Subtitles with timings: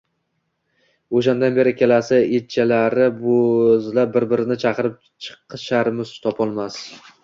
[1.19, 6.87] O'shandan beri ikkalasi ecchalari bo'zlab bir-birini chaqirib chiqisharmishu, topolmas